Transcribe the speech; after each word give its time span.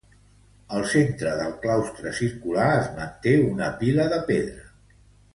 Al 0.77 0.85
centre 0.93 1.33
del 1.41 1.51
claustre 1.65 2.13
circular, 2.19 2.65
es 2.77 2.87
manté 2.95 3.33
una 3.49 3.67
pila 3.83 4.07
de 4.15 4.19
pedra. 4.31 4.65